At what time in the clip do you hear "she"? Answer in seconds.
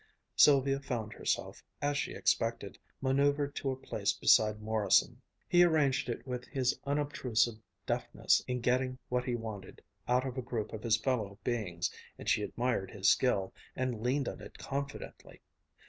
1.95-2.13, 12.27-12.41